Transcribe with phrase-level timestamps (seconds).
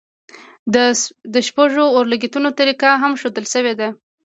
[1.33, 3.87] د شپږو اورلګیتونو طریقه هم ښودل شوې ده.